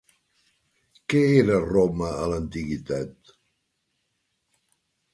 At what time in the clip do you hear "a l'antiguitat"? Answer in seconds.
2.23-3.35